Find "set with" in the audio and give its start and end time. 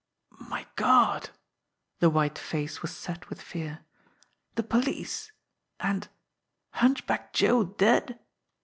2.91-3.39